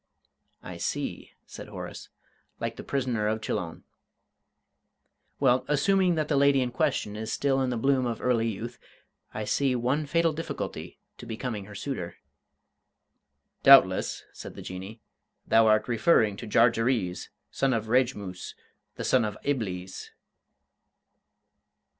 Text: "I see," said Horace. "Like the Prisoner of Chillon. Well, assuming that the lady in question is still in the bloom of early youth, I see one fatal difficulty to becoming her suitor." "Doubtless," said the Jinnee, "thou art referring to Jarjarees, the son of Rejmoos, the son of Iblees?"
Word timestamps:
"I 0.63 0.77
see," 0.77 1.33
said 1.45 1.67
Horace. 1.67 2.09
"Like 2.59 2.75
the 2.75 2.83
Prisoner 2.83 3.27
of 3.27 3.39
Chillon. 3.39 3.83
Well, 5.39 5.63
assuming 5.67 6.15
that 6.15 6.27
the 6.27 6.35
lady 6.35 6.59
in 6.61 6.71
question 6.71 7.15
is 7.15 7.31
still 7.31 7.61
in 7.61 7.69
the 7.69 7.77
bloom 7.77 8.07
of 8.07 8.19
early 8.19 8.47
youth, 8.49 8.79
I 9.31 9.43
see 9.45 9.75
one 9.75 10.07
fatal 10.07 10.33
difficulty 10.33 10.97
to 11.19 11.27
becoming 11.27 11.65
her 11.65 11.75
suitor." 11.75 12.15
"Doubtless," 13.61 14.25
said 14.33 14.55
the 14.55 14.63
Jinnee, 14.63 15.01
"thou 15.45 15.67
art 15.67 15.87
referring 15.87 16.35
to 16.37 16.47
Jarjarees, 16.47 17.29
the 17.51 17.55
son 17.55 17.71
of 17.71 17.87
Rejmoos, 17.87 18.55
the 18.95 19.03
son 19.03 19.23
of 19.23 19.37
Iblees?" 19.43 20.09